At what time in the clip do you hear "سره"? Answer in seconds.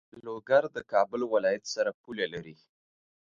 1.75-1.91